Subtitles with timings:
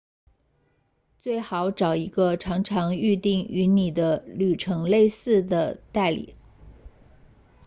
[1.19, 6.33] 最好找一个常常预订与你的旅程类似的代理